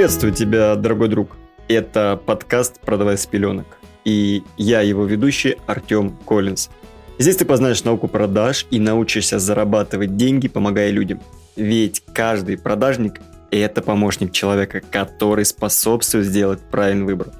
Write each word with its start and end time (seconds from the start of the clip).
Приветствую 0.00 0.32
тебя, 0.32 0.76
дорогой 0.76 1.08
друг. 1.08 1.36
Это 1.68 2.18
подкаст 2.24 2.80
«Продавай 2.80 3.18
с 3.18 3.26
пеленок». 3.26 3.66
И 4.06 4.42
я 4.56 4.80
его 4.80 5.04
ведущий 5.04 5.58
Артем 5.66 6.16
Коллинз. 6.26 6.70
Здесь 7.18 7.36
ты 7.36 7.44
познаешь 7.44 7.84
науку 7.84 8.08
продаж 8.08 8.66
и 8.70 8.78
научишься 8.80 9.38
зарабатывать 9.38 10.16
деньги, 10.16 10.48
помогая 10.48 10.90
людям. 10.90 11.20
Ведь 11.54 12.02
каждый 12.14 12.56
продажник– 12.56 13.20
это 13.50 13.82
помощник 13.82 14.32
человека, 14.32 14.80
который 14.90 15.44
способствует 15.44 16.24
сделать 16.24 16.60
правильный 16.70 17.04
выбор. 17.04 17.32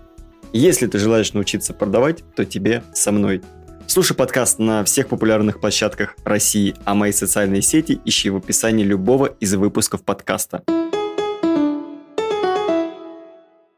Если 0.52 0.86
ты 0.86 0.98
желаешь 0.98 1.32
научиться 1.32 1.72
продавать, 1.72 2.22
то 2.36 2.44
тебе 2.44 2.82
со 2.92 3.10
мной. 3.10 3.40
Слушай 3.86 4.14
подкаст 4.14 4.58
на 4.58 4.84
всех 4.84 5.08
популярных 5.08 5.60
площадках 5.60 6.14
России, 6.24 6.74
а 6.84 6.94
мои 6.94 7.12
социальные 7.12 7.62
сети 7.62 8.02
ищи 8.04 8.28
в 8.28 8.36
описании 8.36 8.84
любого 8.84 9.34
из 9.40 9.54
выпусков 9.54 10.02
подкаста. 10.02 10.62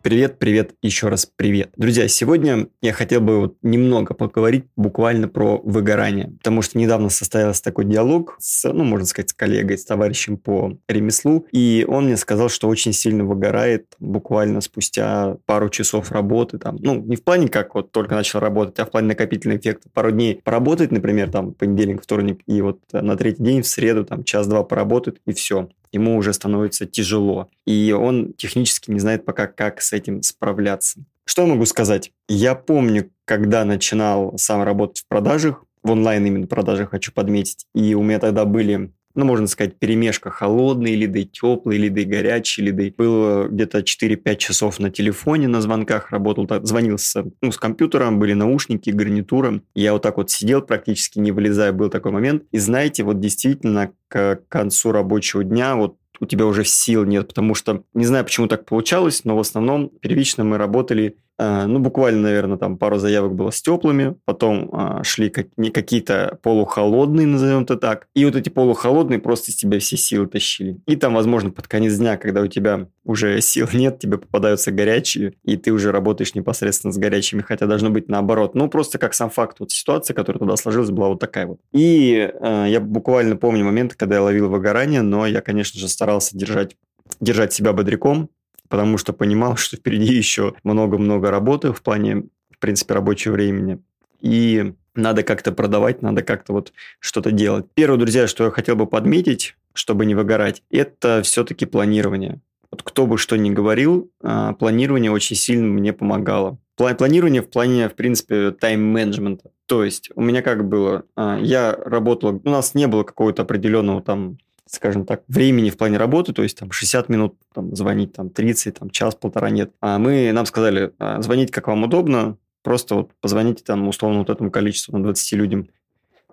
Привет, 0.03 0.41
привет, 0.41 0.75
еще 0.83 1.07
раз 1.07 1.27
привет. 1.27 1.71
Друзья, 1.77 2.09
сегодня 2.09 2.67
я 2.81 2.93
хотел 2.93 3.21
бы 3.21 3.39
вот 3.39 3.57
немного 3.63 4.15
поговорить 4.15 4.65
буквально 4.75 5.29
про 5.29 5.59
выгорание, 5.59 6.33
потому 6.39 6.61
что 6.63 6.77
недавно 6.77 7.09
состоялся 7.09 7.63
такой 7.63 7.85
диалог 7.85 8.35
с, 8.41 8.69
ну, 8.73 8.83
можно 8.83 9.07
сказать, 9.07 9.31
с 9.31 9.33
коллегой, 9.33 9.79
с 9.79 9.85
товарищем 9.85 10.39
по 10.39 10.77
ремеслу, 10.89 11.47
и 11.53 11.87
он 11.89 12.07
мне 12.07 12.17
сказал, 12.17 12.49
что 12.49 12.67
очень 12.67 12.93
сильно 12.93 13.25
выгорает 13.25 13.95
буквально 14.01 14.61
спустя 14.61 15.37
пару 15.47 15.69
часов 15.69 16.11
работы, 16.11 16.59
там, 16.59 16.79
ну, 16.81 16.97
не 16.97 17.15
в 17.15 17.23
плане, 17.23 17.47
как 17.47 17.77
вот 17.77 17.93
только 17.93 18.17
начал 18.17 18.41
работать, 18.41 18.81
а 18.81 18.87
в 18.87 18.91
плане 18.91 19.07
накопительного 19.07 19.61
эффекта. 19.61 19.89
Пару 19.89 20.11
дней 20.11 20.41
поработать, 20.43 20.91
например, 20.91 21.31
там, 21.31 21.55
понедельник, 21.55 22.03
вторник, 22.03 22.41
и 22.49 22.61
вот 22.61 22.81
на 22.91 23.17
третий 23.17 23.45
день, 23.45 23.63
в 23.63 23.69
среду, 23.69 24.05
там, 24.05 24.25
час-два 24.25 24.65
поработать, 24.65 25.19
и 25.27 25.33
все 25.33 25.69
ему 25.93 26.17
уже 26.17 26.33
становится 26.33 26.87
тяжело. 26.87 27.49
И 27.67 27.93
он 27.93 28.33
технически 28.35 28.91
не 28.91 28.99
знает 28.99 29.25
пока, 29.25 29.47
как 29.47 29.81
с 29.81 29.93
этим 29.93 30.23
справляться. 30.23 31.05
Что 31.25 31.43
я 31.43 31.49
могу 31.49 31.67
сказать? 31.67 32.11
Я 32.29 32.55
помню, 32.55 33.11
когда 33.25 33.65
начинал 33.65 34.37
сам 34.39 34.63
работать 34.63 35.03
в 35.03 35.09
продажах, 35.09 35.65
в 35.83 35.91
онлайн 35.91 36.25
именно 36.27 36.47
продажах 36.47 36.91
хочу 36.91 37.13
подметить, 37.13 37.67
и 37.75 37.95
у 37.95 38.03
меня 38.03 38.19
тогда 38.19 38.45
были 38.45 38.93
ну, 39.15 39.25
можно 39.25 39.47
сказать, 39.47 39.79
перемешка 39.79 40.31
холодные 40.31 40.97
лиды, 40.97 41.25
теплые 41.25 41.79
лиды, 41.79 42.05
горячие 42.05 42.67
лиды. 42.67 42.95
Было 42.97 43.49
где-то 43.49 43.81
4-5 43.81 44.37
часов 44.37 44.79
на 44.79 44.91
телефоне 44.91 45.49
на 45.49 45.61
звонках, 45.61 46.11
работал, 46.11 46.47
так, 46.47 46.67
звонил 46.67 46.99
с, 46.99 47.23
ну, 47.41 47.53
с 47.53 47.57
компьютером, 47.57 48.19
были 48.19 48.33
наушники, 48.33 48.91
гарнитура. 48.91 49.63
Я 49.75 49.93
вот 49.93 50.03
так 50.03 50.17
вот 50.17 50.31
сидел, 50.31 50.63
практически 50.63 51.19
не 51.19 51.33
вылезая, 51.33 51.73
был 51.73 51.91
такой 51.91 52.13
момент. 52.13 52.45
И 52.53 52.59
знаете, 52.59 53.03
вот 53.05 53.21
действительно 53.21 53.93
к 54.09 54.41
концу 54.49 54.93
рабочего 54.93 55.45
дня 55.45 55.77
вот 55.77 55.97
у 56.21 56.27
тебя 56.27 56.47
уже 56.47 56.65
сил 56.65 57.05
нет, 57.05 57.29
потому 57.29 57.55
что 57.55 57.83
не 57.95 58.05
знаю, 58.05 58.25
почему 58.25 58.47
так 58.47 58.65
получалось, 58.65 59.25
но 59.25 59.37
в 59.37 59.41
основном 59.41 59.89
первично 59.89 60.45
мы 60.45 60.57
работали 60.57 61.17
ну, 61.39 61.79
буквально, 61.79 62.23
наверное, 62.23 62.57
там 62.57 62.77
пару 62.77 62.99
заявок 62.99 63.35
было 63.35 63.51
с 63.51 63.61
теплыми, 63.63 64.17
потом 64.25 64.69
а, 64.73 65.03
шли 65.03 65.31
как, 65.31 65.47
не 65.57 65.71
какие-то 65.71 66.39
полухолодные, 66.43 67.27
назовем 67.27 67.63
это 67.63 67.77
так, 67.77 68.07
и 68.15 68.25
вот 68.25 68.37
эти 68.37 68.49
полухолодные 68.49 69.19
просто 69.19 69.51
из 69.51 69.57
тебя 69.57 69.79
все 69.79 69.97
силы 69.97 70.27
тащили. 70.27 70.79
И 70.87 70.97
там, 70.97 71.15
возможно, 71.15 71.51
под 71.51 71.69
конец 71.69 71.97
дня, 71.97 72.17
когда 72.17 72.43
у 72.43 72.47
тебя 72.47 72.89
уже 73.05 73.41
сил 73.41 73.69
нет, 73.73 73.99
тебе 73.99 74.19
попадаются 74.19 74.71
горячие, 74.71 75.35
и 75.45 75.57
ты 75.57 75.73
уже 75.73 75.93
работаешь 75.93 76.35
непосредственно 76.35 76.93
с 76.93 76.99
горячими, 76.99 77.43
хотя 77.43 77.67
должно 77.67 77.91
быть 77.91 78.09
наоборот. 78.09 78.55
Ну, 78.55 78.69
просто 78.69 78.99
как 78.99 79.15
сам 79.15 79.31
факт, 79.31 79.61
вот 79.61 79.71
ситуация, 79.71 80.15
которая 80.15 80.39
туда 80.39 80.57
сложилась, 80.57 80.91
была 80.91 81.09
вот 81.09 81.21
такая 81.21 81.47
вот. 81.47 81.59
И 81.73 82.31
э, 82.33 82.67
я 82.69 82.81
буквально 82.81 83.37
помню 83.37 83.65
момент, 83.65 83.95
когда 83.95 84.17
я 84.17 84.23
ловил 84.23 84.49
выгорание, 84.49 85.03
но 85.03 85.27
я, 85.27 85.41
конечно 85.41 85.81
же, 85.81 85.89
старался 85.89 86.37
держать 86.37 86.77
держать 87.21 87.53
себя 87.53 87.73
бодряком, 87.73 88.31
потому 88.73 88.97
что 88.97 89.13
понимал, 89.13 89.57
что 89.59 89.77
впереди 89.77 90.15
еще 90.15 90.55
много-много 90.65 91.31
работы 91.31 91.75
в 91.75 91.83
плане, 91.83 92.23
в 92.51 92.59
принципе, 92.59 92.95
рабочего 92.95 93.35
времени. 93.35 93.81
И 94.23 94.73
надо 94.95 95.23
как-то 95.23 95.53
продавать, 95.53 96.01
надо 96.01 96.23
как-то 96.23 96.55
вот 96.55 96.73
что-то 96.99 97.33
делать. 97.33 97.67
Первое, 97.75 97.99
друзья, 97.99 98.27
что 98.27 98.45
я 98.45 98.51
хотел 98.51 98.77
бы 98.77 98.87
подметить, 98.87 99.57
чтобы 99.75 100.07
не 100.07 100.15
выгорать, 100.15 100.63
это 100.71 101.21
все-таки 101.23 101.67
планирование. 101.67 102.41
Вот 102.71 102.83
кто 102.83 103.07
бы 103.07 103.19
что 103.19 103.37
ни 103.37 103.51
говорил, 103.51 104.11
а, 104.23 104.55
планирование 104.55 105.11
очень 105.11 105.37
сильно 105.37 105.67
мне 105.67 105.93
помогало. 105.93 106.57
Планирование 106.77 107.43
в 107.43 107.51
плане, 107.51 107.91
в 107.91 107.95
принципе, 107.95 108.53
тайм-менеджмента. 108.53 109.51
То 109.67 109.85
есть 109.85 110.11
у 110.15 110.23
меня 110.23 110.41
как 110.41 110.67
было, 110.67 111.05
а, 111.15 111.39
я 111.39 111.75
работал, 111.75 112.41
у 112.43 112.49
нас 112.49 112.75
не 112.75 112.87
было 112.87 113.03
какого-то 113.03 113.43
определенного 113.43 114.01
там 114.01 114.39
скажем 114.67 115.05
так, 115.05 115.23
времени 115.29 115.71
в 115.71 115.77
плане 115.77 115.99
работы, 115.99 116.33
то 116.33 116.43
есть 116.43 116.59
там 116.59 116.71
60 116.71 117.09
минут 117.09 117.37
там, 117.55 117.75
звонить, 117.75 118.13
там 118.13 118.31
30, 118.31 118.79
там 118.79 118.91
час-полтора 118.91 119.51
нет. 119.51 119.73
А 119.81 119.99
мы, 119.99 120.33
нам 120.33 120.47
сказали, 120.47 120.93
а, 120.99 121.21
звонить 121.23 121.51
как 121.51 121.69
вам 121.69 121.85
удобно, 121.85 122.37
просто 122.63 122.95
вот 122.95 123.11
позвоните 123.21 123.65
там 123.65 123.89
условно 123.89 124.21
вот 124.21 124.31
этому 124.31 124.51
количеству, 124.51 124.97
на 124.97 125.03
20 125.03 125.33
людям 125.33 125.69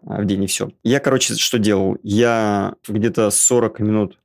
а, 0.04 0.22
в 0.22 0.26
день 0.26 0.44
и 0.44 0.48
все. 0.48 0.70
Я, 0.84 1.00
короче, 1.00 1.36
что 1.36 1.60
делал? 1.60 1.98
Я 2.04 2.76
где-то 2.88 3.30
40 3.30 3.80
минут 3.80 4.20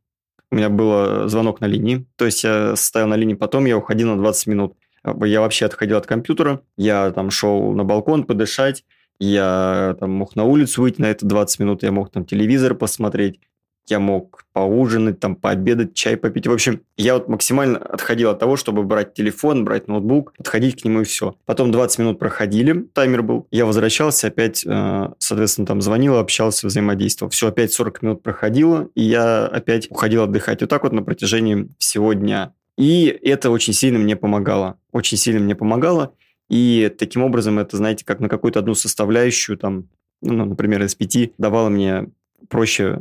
у 0.50 0.56
меня 0.56 0.69
был 0.69 1.28
звонок 1.28 1.60
на 1.60 1.65
линии, 1.66 2.06
то 2.15 2.26
есть 2.26 2.44
я 2.44 2.76
стоял 2.76 3.09
на 3.09 3.16
линии, 3.16 3.34
потом 3.34 3.65
я 3.65 3.76
уходил 3.76 4.10
на 4.10 4.16
20 4.16 4.47
минут. 4.47 4.76
Я 5.25 5.41
вообще 5.41 5.66
отходил 5.66 5.97
от 5.97 6.06
компьютера, 6.06 6.60
я 6.76 7.10
там 7.10 7.31
шел 7.31 7.72
на 7.72 7.82
балкон 7.82 8.22
подышать, 8.22 8.84
я 9.19 9.97
там 9.98 10.12
мог 10.12 10.36
на 10.36 10.44
улицу 10.44 10.82
выйти 10.82 11.00
на 11.00 11.06
это 11.06 11.26
20 11.26 11.59
минут, 11.59 11.82
я 11.82 11.91
мог 11.91 12.10
там 12.10 12.25
телевизор 12.25 12.75
посмотреть, 12.75 13.41
я 13.87 14.00
мог 14.00 14.45
поужинать, 14.53 15.21
там, 15.21 15.37
пообедать, 15.37 15.95
чай 15.95 16.17
попить. 16.17 16.47
В 16.47 16.53
общем, 16.53 16.81
я 16.97 17.15
вот 17.15 17.28
максимально 17.28 17.78
отходил 17.78 18.31
от 18.31 18.39
того, 18.39 18.56
чтобы 18.56 18.83
брать 18.83 19.15
телефон, 19.15 19.65
брать 19.65 19.89
ноутбук, 19.89 20.33
подходить 20.37 20.81
к 20.81 20.84
нему 20.84 21.03
и 21.03 21.05
все. 21.05 21.37
Потом 21.45 21.71
20 21.71 21.99
минут 21.99 22.19
проходили, 22.19 22.87
таймер 22.93 23.22
был. 23.22 23.47
Я 23.50 23.67
возвращался, 23.67 24.28
опять, 24.28 24.65
э, 24.65 25.09
соответственно, 25.19 25.67
там 25.67 25.83
звонил, 25.83 26.17
общался, 26.17 26.67
взаимодействовал. 26.67 27.31
Все, 27.31 27.49
опять 27.49 27.72
40 27.72 28.03
минут 28.03 28.22
проходило, 28.22 28.89
и 28.95 29.03
я 29.03 29.47
опять 29.47 29.91
уходил 29.91 30.22
отдыхать. 30.22 30.61
Вот 30.61 30.71
так 30.71 30.84
вот 30.84 30.93
на 30.93 31.03
протяжении 31.03 31.69
всего 31.78 32.12
дня. 32.12 32.55
И 32.77 33.06
это 33.22 33.51
очень 33.51 33.72
сильно 33.72 33.99
мне 33.99 34.16
помогало. 34.16 34.78
Очень 34.93 35.19
сильно 35.19 35.41
мне 35.41 35.55
помогало. 35.55 36.15
И 36.49 36.93
таким 36.99 37.22
образом 37.22 37.59
это, 37.59 37.77
знаете, 37.77 38.05
как 38.05 38.21
на 38.21 38.28
какую-то 38.28 38.59
одну 38.59 38.75
составляющую, 38.75 39.56
там, 39.56 39.89
ну, 40.22 40.45
например, 40.45 40.83
из 40.83 40.95
пяти 40.95 41.33
давало 41.39 41.69
мне 41.69 42.11
проще 42.49 43.01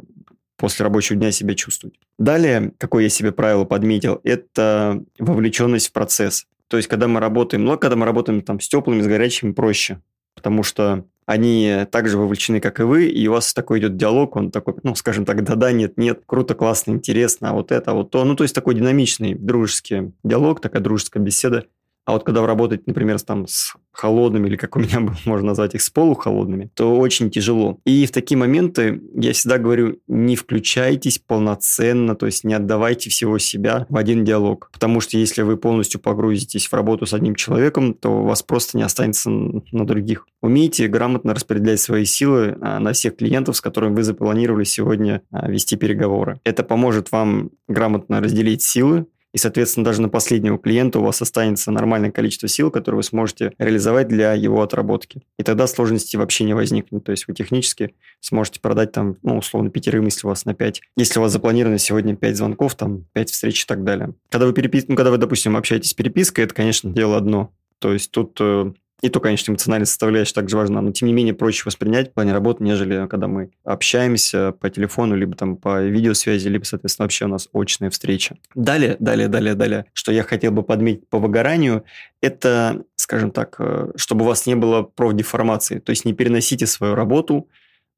после 0.63 0.83
рабочего 0.85 1.19
дня 1.19 1.29
себя 1.33 1.55
чувствовать. 1.55 1.99
Далее, 2.17 2.71
какое 2.77 3.03
я 3.03 3.09
себе 3.09 3.33
правило 3.33 3.65
подметил, 3.65 4.21
это 4.23 5.03
вовлеченность 5.19 5.89
в 5.89 5.91
процесс. 5.91 6.45
То 6.69 6.77
есть, 6.77 6.87
когда 6.87 7.09
мы 7.09 7.19
работаем, 7.19 7.65
ну, 7.65 7.77
когда 7.77 7.97
мы 7.97 8.05
работаем 8.05 8.41
там 8.41 8.61
с 8.61 8.69
теплыми, 8.69 9.01
с 9.01 9.05
горячими, 9.07 9.51
проще, 9.51 9.99
потому 10.33 10.63
что 10.63 11.03
они 11.25 11.85
также 11.91 12.17
вовлечены, 12.17 12.61
как 12.61 12.79
и 12.79 12.83
вы, 12.83 13.07
и 13.07 13.27
у 13.27 13.33
вас 13.33 13.53
такой 13.53 13.79
идет 13.79 13.97
диалог, 13.97 14.37
он 14.37 14.51
такой, 14.51 14.75
ну, 14.83 14.95
скажем 14.95 15.25
так, 15.25 15.43
да-да, 15.43 15.73
нет-нет, 15.73 16.23
круто, 16.25 16.55
классно, 16.55 16.91
интересно, 16.91 17.49
а 17.49 17.53
вот 17.53 17.73
это, 17.73 17.91
а 17.91 17.93
вот 17.95 18.11
то. 18.11 18.23
Ну, 18.23 18.33
то 18.37 18.45
есть 18.45 18.55
такой 18.55 18.75
динамичный, 18.75 19.33
дружеский 19.33 20.13
диалог, 20.23 20.61
такая 20.61 20.81
дружеская 20.81 21.21
беседа. 21.21 21.65
А 22.05 22.13
вот 22.13 22.23
когда 22.23 22.41
вы 22.41 22.47
работаете, 22.47 22.83
например, 22.87 23.19
там, 23.21 23.47
с 23.47 23.75
холодными, 23.91 24.47
или 24.47 24.57
как 24.57 24.75
у 24.75 24.79
меня 24.79 24.99
можно 25.25 25.47
назвать 25.47 25.75
их, 25.75 25.81
с 25.81 25.89
полухолодными, 25.89 26.69
то 26.73 26.97
очень 26.97 27.29
тяжело. 27.29 27.79
И 27.85 28.05
в 28.05 28.11
такие 28.11 28.37
моменты 28.37 29.01
я 29.15 29.33
всегда 29.33 29.57
говорю, 29.57 29.99
не 30.07 30.35
включайтесь 30.35 31.19
полноценно, 31.19 32.15
то 32.15 32.25
есть 32.25 32.43
не 32.43 32.53
отдавайте 32.53 33.09
всего 33.09 33.37
себя 33.37 33.85
в 33.89 33.97
один 33.97 34.25
диалог. 34.25 34.69
Потому 34.73 34.99
что 34.99 35.17
если 35.17 35.43
вы 35.43 35.57
полностью 35.57 36.01
погрузитесь 36.01 36.67
в 36.67 36.73
работу 36.73 37.05
с 37.05 37.13
одним 37.13 37.35
человеком, 37.35 37.93
то 37.93 38.21
у 38.21 38.25
вас 38.25 38.41
просто 38.43 38.77
не 38.77 38.83
останется 38.83 39.29
на 39.29 39.85
других. 39.85 40.25
Умейте 40.41 40.87
грамотно 40.87 41.33
распределять 41.33 41.79
свои 41.79 42.05
силы 42.05 42.57
а, 42.61 42.79
на 42.79 42.93
всех 42.93 43.15
клиентов, 43.15 43.55
с 43.55 43.61
которыми 43.61 43.95
вы 43.95 44.03
запланировали 44.03 44.63
сегодня 44.65 45.21
а, 45.31 45.49
вести 45.49 45.77
переговоры. 45.77 46.39
Это 46.43 46.63
поможет 46.63 47.11
вам 47.11 47.51
грамотно 47.67 48.19
разделить 48.19 48.61
силы, 48.61 49.05
и, 49.33 49.37
соответственно, 49.37 49.83
даже 49.83 50.01
на 50.01 50.09
последнего 50.09 50.59
клиента 50.59 50.99
у 50.99 51.03
вас 51.03 51.21
останется 51.21 51.71
нормальное 51.71 52.11
количество 52.11 52.47
сил, 52.47 52.69
которые 52.69 52.97
вы 52.97 53.03
сможете 53.03 53.53
реализовать 53.57 54.07
для 54.07 54.33
его 54.33 54.61
отработки. 54.61 55.23
И 55.39 55.43
тогда 55.43 55.65
сложности 55.65 56.17
вообще 56.17 56.43
не 56.43 56.53
возникнет. 56.53 57.03
То 57.03 57.11
есть 57.11 57.27
вы 57.27 57.33
технически 57.33 57.95
сможете 58.19 58.59
продать 58.59 58.91
там, 58.91 59.17
ну, 59.23 59.37
условно, 59.37 59.71
пятерым, 59.71 60.05
если 60.05 60.27
у 60.27 60.29
вас 60.29 60.45
на 60.45 60.53
5. 60.53 60.81
Если 60.97 61.19
у 61.19 61.21
вас 61.23 61.31
запланировано 61.31 61.79
сегодня 61.79 62.15
5 62.15 62.37
звонков, 62.37 62.75
там 62.75 63.05
5 63.13 63.31
встреч 63.31 63.63
и 63.63 63.65
так 63.65 63.83
далее. 63.83 64.13
Когда 64.29 64.45
вы, 64.45 64.53
перепис... 64.53 64.87
ну, 64.87 64.95
когда 64.95 65.09
вы 65.09 65.17
допустим, 65.17 65.57
общаетесь 65.57 65.93
перепиской, 65.93 66.43
это, 66.45 66.53
конечно, 66.53 66.91
дело 66.91 67.17
одно. 67.17 67.51
То 67.79 67.91
есть 67.91 68.11
тут 68.11 68.37
э, 68.39 68.71
и 69.03 69.09
то, 69.09 69.19
конечно, 69.19 69.51
эмоциональная 69.51 69.85
составляющая 69.85 70.33
также 70.33 70.55
важна, 70.55 70.79
но 70.79 70.93
тем 70.93 71.09
не 71.09 71.13
менее 71.13 71.33
проще 71.33 71.63
воспринять 71.65 72.11
в 72.11 72.13
плане 72.13 72.31
работы, 72.31 72.63
нежели 72.63 73.05
когда 73.07 73.27
мы 73.27 73.51
общаемся 73.65 74.53
по 74.53 74.69
телефону, 74.69 75.17
либо 75.17 75.35
там 75.35 75.57
по 75.57 75.83
видеосвязи, 75.83 76.47
либо, 76.47 76.63
соответственно, 76.63 77.03
вообще 77.03 77.25
у 77.25 77.27
нас 77.27 77.49
очная 77.53 77.89
встреча. 77.89 78.37
Далее, 78.55 78.95
далее, 79.01 79.27
далее, 79.27 79.55
далее, 79.55 79.85
что 79.91 80.13
я 80.13 80.23
хотел 80.23 80.53
бы 80.53 80.63
подметить 80.63 81.09
по 81.09 81.19
выгоранию, 81.19 81.83
это, 82.21 82.83
скажем 82.95 83.31
так, 83.31 83.57
э, 83.59 83.91
чтобы 83.97 84.23
у 84.23 84.27
вас 84.29 84.45
не 84.45 84.55
было 84.55 84.83
профдеформации, 84.83 85.79
то 85.79 85.89
есть 85.89 86.05
не 86.05 86.13
переносите 86.13 86.65
свою 86.65 86.95
работу 86.95 87.49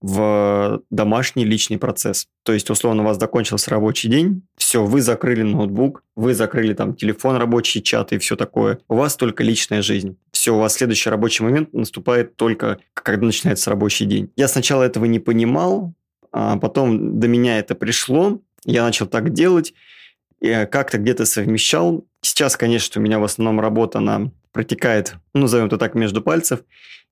в 0.02 0.81
домашний 0.90 1.46
личный 1.46 1.78
процесс. 1.78 2.28
То 2.44 2.54
есть, 2.54 2.69
условно, 2.72 3.04
у 3.04 3.06
вас 3.06 3.19
закончился 3.19 3.69
рабочий 3.69 4.10
день, 4.10 4.42
все, 4.66 4.84
вы 4.84 5.04
закрыли 5.04 5.44
ноутбук, 5.44 6.04
вы 6.16 6.34
закрыли 6.34 6.74
там 6.74 6.96
телефон, 6.96 7.36
рабочий 7.36 7.84
чат 7.84 8.14
и 8.14 8.18
все 8.18 8.36
такое. 8.36 8.80
У 8.88 8.96
вас 8.96 9.16
только 9.16 9.44
личная 9.44 9.84
жизнь. 9.84 10.18
Все, 10.32 10.56
у 10.56 10.58
вас 10.58 10.74
следующий 10.74 11.12
рабочий 11.12 11.44
момент 11.44 11.72
наступает 11.72 12.36
только, 12.36 12.80
когда 12.96 13.28
начинается 13.28 13.70
рабочий 13.70 14.06
день. 14.06 14.32
Я 14.36 14.48
сначала 14.48 14.82
этого 14.82 15.06
не 15.06 15.20
понимал, 15.20 15.94
а 16.32 16.58
потом 16.58 17.20
до 17.20 17.28
меня 17.28 17.60
это 17.60 17.76
пришло, 17.76 18.42
я 18.64 18.84
начал 18.84 19.06
так 19.06 19.34
делать, 19.34 19.76
и 20.42 20.68
как-то 20.72 20.98
где-то 20.98 21.26
совмещал. 21.26 22.04
Сейчас, 22.22 22.58
конечно, 22.58 23.00
у 23.00 23.04
меня 23.04 23.20
в 23.20 23.24
основном 23.24 23.60
работа, 23.60 24.00
она 24.00 24.32
протекает, 24.56 25.16
ну, 25.34 25.42
назовем 25.42 25.66
это 25.66 25.78
так, 25.78 25.96
между 25.96 26.22
пальцев, 26.22 26.62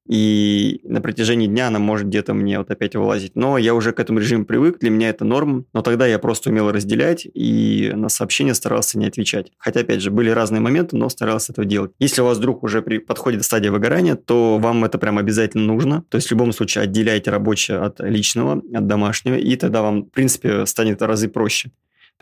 и 0.08 0.80
на 0.86 1.02
протяжении 1.02 1.48
дня 1.48 1.68
она 1.68 1.78
может 1.78 2.08
где-то 2.08 2.34
мне 2.34 2.58
вот 2.58 2.72
опять 2.72 2.96
вылазить. 2.96 3.36
Но 3.36 3.58
я 3.58 3.74
уже 3.74 3.92
к 3.92 4.00
этому 4.00 4.20
режиму 4.20 4.46
привык, 4.46 4.80
для 4.80 4.90
меня 4.90 5.10
это 5.10 5.26
норм, 5.26 5.66
но 5.74 5.82
тогда 5.82 6.08
я 6.08 6.20
просто 6.20 6.52
умел 6.52 6.72
разделять 6.72 7.28
и 7.34 7.92
на 7.94 8.08
сообщения 8.08 8.54
старался 8.54 8.98
не 8.98 9.08
отвечать. 9.08 9.52
Хотя, 9.58 9.82
опять 9.82 10.02
же, 10.02 10.10
были 10.10 10.30
разные 10.30 10.62
моменты, 10.62 10.96
но 10.96 11.10
старался 11.10 11.52
этого 11.52 11.66
делать. 11.66 11.92
Если 12.00 12.22
у 12.22 12.26
вас 12.26 12.38
вдруг 12.38 12.64
уже 12.64 12.82
при, 12.82 13.00
подходит 13.00 13.44
стадия 13.44 13.72
выгорания, 13.72 14.16
то 14.16 14.58
вам 14.58 14.86
это 14.86 14.98
прям 14.98 15.18
обязательно 15.18 15.66
нужно. 15.66 16.06
То 16.08 16.16
есть 16.16 16.30
в 16.30 16.32
любом 16.32 16.54
случае 16.54 16.86
отделяйте 16.86 17.30
рабочее 17.30 17.80
от 17.80 18.00
личного, 18.00 18.62
от 18.74 18.88
домашнего, 18.88 19.36
и 19.36 19.58
тогда 19.58 19.82
вам, 19.82 20.04
в 20.04 20.10
принципе, 20.12 20.66
станет 20.66 21.02
в 21.02 21.06
разы 21.06 21.28
проще 21.28 21.72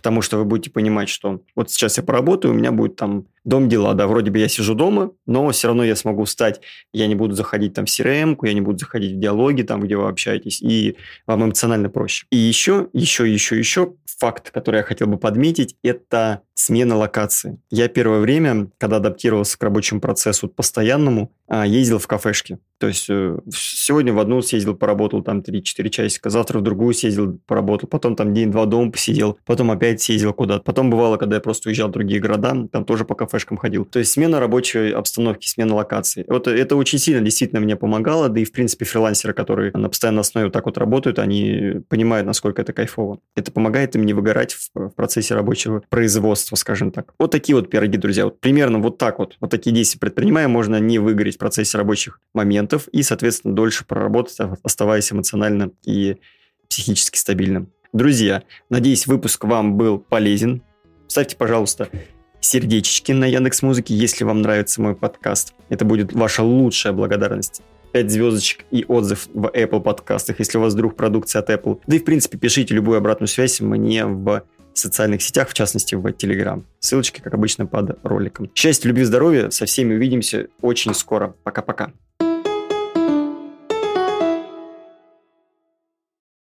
потому 0.02 0.24
что 0.24 0.38
вы 0.38 0.46
будете 0.46 0.72
понимать, 0.72 1.10
что 1.10 1.42
вот 1.56 1.70
сейчас 1.70 1.98
я 1.98 2.04
поработаю, 2.04 2.56
у 2.56 2.58
меня 2.58 2.72
будет 2.72 2.96
там 2.96 3.28
дом 3.44 3.70
дела, 3.70 3.94
да, 3.94 4.08
вроде 4.08 4.32
бы 4.32 4.40
я 4.40 4.48
сижу 4.48 4.74
дома, 4.74 5.12
но 5.28 5.48
все 5.52 5.68
равно 5.68 5.84
я 5.84 5.96
смогу 5.96 6.24
встать, 6.24 6.60
я 6.92 7.06
не 7.06 7.14
буду 7.14 7.36
заходить 7.36 7.76
там 7.76 7.86
в 7.86 7.90
CRM, 7.90 8.36
я 8.42 8.54
не 8.54 8.62
буду 8.62 8.80
заходить 8.80 9.14
в 9.14 9.20
диалоги, 9.20 9.62
там, 9.62 9.82
где 9.82 9.96
вы 9.96 10.08
общаетесь, 10.08 10.60
и 10.60 10.98
вам 11.28 11.46
эмоционально 11.46 11.90
проще. 11.92 12.26
И 12.32 12.38
еще, 12.38 12.90
еще, 12.94 13.32
еще, 13.32 13.60
еще 13.60 13.94
факт, 14.06 14.50
который 14.50 14.78
я 14.78 14.84
хотел 14.84 15.06
бы 15.06 15.20
подметить, 15.20 15.76
это 15.84 16.42
смена 16.62 16.96
локации. 16.96 17.60
Я 17.70 17.88
первое 17.88 18.20
время, 18.20 18.70
когда 18.78 18.98
адаптировался 18.98 19.58
к 19.58 19.64
рабочему 19.64 20.00
процессу 20.00 20.48
постоянному, 20.48 21.32
а, 21.48 21.66
ездил 21.66 22.00
в 22.00 22.08
кафешки. 22.08 22.60
То 22.78 22.88
есть 22.88 23.08
э, 23.10 23.38
сегодня 23.54 24.14
в 24.14 24.20
одну 24.20 24.42
съездил, 24.42 24.74
поработал 24.74 25.22
там 25.22 25.42
3-4 25.42 25.90
часика, 25.90 26.30
завтра 26.30 26.60
в 26.60 26.62
другую 26.62 26.94
съездил, 26.94 27.40
поработал, 27.46 27.90
потом 27.90 28.16
там 28.16 28.34
день-два 28.34 28.66
дома 28.66 28.90
посидел, 28.90 29.38
потом 29.46 29.70
опять 29.70 30.02
съездил 30.02 30.34
куда-то. 30.34 30.64
Потом 30.64 30.90
бывало, 30.90 31.18
когда 31.18 31.36
я 31.36 31.42
просто 31.42 31.68
уезжал 31.68 31.90
в 31.90 31.92
другие 31.92 32.22
города, 32.22 32.68
там 32.72 32.86
тоже 32.86 33.04
по 33.04 33.16
кафешкам 33.16 33.58
ходил. 33.58 33.86
То 33.86 34.00
есть 34.00 34.12
смена 34.14 34.40
рабочей 34.40 34.92
обстановки, 34.92 35.46
смена 35.46 35.76
локации. 35.76 36.24
Вот 36.28 36.48
это 36.48 36.76
очень 36.78 36.98
сильно 37.00 37.22
действительно 37.22 37.60
мне 37.60 37.76
помогало, 37.76 38.30
да 38.30 38.40
и 38.40 38.46
в 38.46 38.52
принципе 38.52 38.86
фрилансеры, 38.86 39.34
которые 39.34 39.74
на 39.74 39.90
постоянной 39.90 40.22
основе 40.22 40.46
вот 40.46 40.54
так 40.54 40.66
вот 40.66 40.78
работают, 40.78 41.20
они 41.20 41.82
понимают, 41.90 42.26
насколько 42.26 42.62
это 42.62 42.72
кайфово. 42.72 43.20
Это 43.36 43.52
помогает 43.52 43.96
им 43.96 44.06
не 44.06 44.14
выгорать 44.14 44.54
в, 44.54 44.70
в 44.74 44.90
процессе 44.92 45.36
рабочего 45.36 45.84
производства, 45.90 46.51
скажем 46.56 46.92
так. 46.92 47.14
Вот 47.20 47.32
такие 47.32 47.56
вот 47.56 47.70
пироги, 47.70 47.98
друзья. 47.98 48.26
Вот 48.26 48.40
примерно 48.40 48.80
вот 48.80 48.98
так 48.98 49.20
вот, 49.20 49.38
вот 49.40 49.50
такие 49.50 49.76
действия 49.76 50.00
предпринимая, 50.00 50.48
можно 50.48 50.80
не 50.80 51.00
выгореть 51.00 51.36
в 51.36 51.40
процессе 51.40 51.78
рабочих 51.78 52.20
моментов 52.34 52.88
и, 52.90 53.04
соответственно, 53.04 53.56
дольше 53.56 53.86
проработать, 53.86 54.38
оставаясь 54.64 55.12
эмоционально 55.12 55.72
и 55.86 56.18
психически 56.70 57.18
стабильным. 57.18 57.72
Друзья, 57.94 58.44
надеюсь, 58.70 59.08
выпуск 59.08 59.44
вам 59.44 59.76
был 59.76 60.00
полезен. 60.00 60.62
Ставьте, 61.08 61.36
пожалуйста, 61.36 61.90
сердечки 62.40 63.12
на 63.12 63.26
Яндекс 63.26 63.62
Музыке, 63.62 63.94
если 63.94 64.24
вам 64.24 64.42
нравится 64.42 64.82
мой 64.82 64.96
подкаст. 64.96 65.54
Это 65.70 65.84
будет 65.84 66.14
ваша 66.14 66.44
лучшая 66.44 66.94
благодарность. 66.94 67.62
5 67.92 68.10
звездочек 68.10 68.66
и 68.72 68.86
отзыв 68.88 69.28
в 69.34 69.48
Apple 69.48 69.82
подкастах, 69.82 70.40
если 70.40 70.58
у 70.58 70.62
вас 70.62 70.74
вдруг 70.74 70.96
продукция 70.96 71.42
от 71.42 71.50
Apple. 71.50 71.82
Да 71.88 71.98
и, 71.98 72.00
в 72.00 72.06
принципе, 72.06 72.38
пишите 72.38 72.74
любую 72.74 72.98
обратную 72.98 73.28
связь 73.28 73.60
мне 73.60 74.06
социальных 74.74 75.22
сетях, 75.22 75.50
в 75.50 75.54
частности 75.54 75.96
в 75.96 76.06
Telegram. 76.08 76.64
Ссылочки, 76.80 77.22
как 77.22 77.34
обычно, 77.34 77.66
под 77.66 78.00
роликом. 78.04 78.50
Счастья, 78.56 78.88
любви, 78.88 79.04
здоровья. 79.04 79.50
Со 79.50 79.66
всеми 79.66 79.94
увидимся 79.94 80.48
очень 80.62 80.94
скоро. 80.94 81.36
Пока-пока. 81.44 81.92